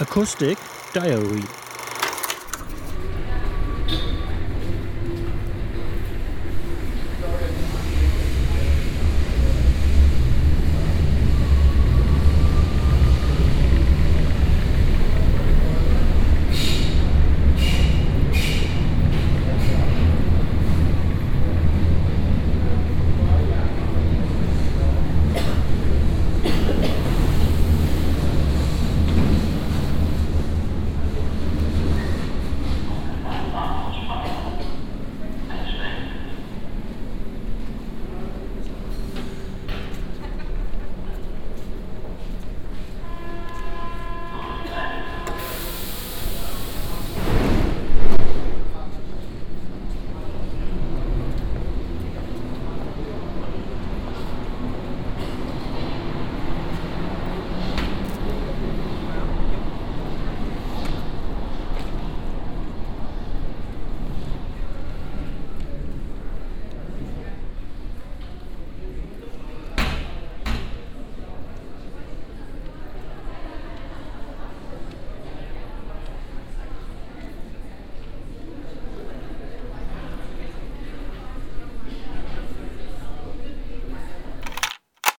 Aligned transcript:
Acoustic 0.00 0.58
Diary. 0.92 1.67